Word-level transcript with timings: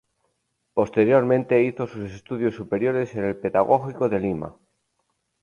Posteriormente 0.73 1.61
hizo 1.61 1.85
sus 1.85 2.09
estudios 2.11 2.55
superiores 2.55 3.13
en 3.15 3.23
el 3.23 3.35
Pedagógico 3.35 4.09
de 4.09 4.19
Lima. 4.19 4.55